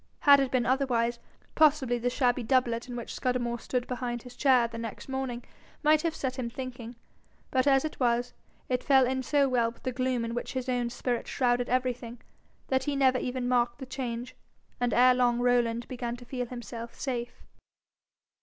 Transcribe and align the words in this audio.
Had 0.21 0.39
it 0.39 0.49
been 0.49 0.65
otherwise, 0.65 1.19
possibly 1.53 1.99
the 1.99 2.09
shabby 2.09 2.41
doublet 2.41 2.87
in 2.89 2.95
which 2.95 3.13
Scudamore 3.13 3.59
stood 3.59 3.85
behind 3.85 4.23
his 4.23 4.35
chair 4.35 4.67
the 4.67 4.79
next 4.79 5.07
morning, 5.07 5.43
might 5.83 6.01
have 6.01 6.15
set 6.15 6.39
him 6.39 6.49
thinking; 6.49 6.95
but 7.51 7.67
as 7.67 7.85
it 7.85 7.99
was, 7.99 8.33
it 8.67 8.83
fell 8.83 9.05
in 9.05 9.21
so 9.21 9.47
well 9.47 9.69
with 9.69 9.83
the 9.83 9.91
gloom 9.91 10.25
in 10.25 10.33
which 10.33 10.53
his 10.53 10.67
own 10.67 10.89
spirit 10.89 11.27
shrouded 11.27 11.69
everything, 11.69 12.19
that 12.67 12.85
he 12.85 12.95
never 12.95 13.19
even 13.19 13.47
marked 13.47 13.77
the 13.77 13.85
change, 13.85 14.35
and 14.79 14.91
ere 14.91 15.13
long 15.13 15.39
Rowland 15.39 15.87
began 15.87 16.15
to 16.15 16.25
feel 16.25 16.47
himself 16.47 16.95
safe. 16.99 17.45